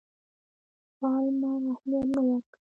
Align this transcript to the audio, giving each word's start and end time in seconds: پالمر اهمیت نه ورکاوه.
پالمر 0.97 1.61
اهمیت 1.71 2.05
نه 2.13 2.19
ورکاوه. 2.27 2.59